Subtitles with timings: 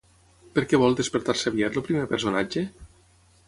[0.55, 2.65] Per què vol despertar-se aviat el primer personatge?